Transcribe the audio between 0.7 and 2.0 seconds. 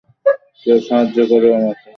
সাহায্য করো আমাকে!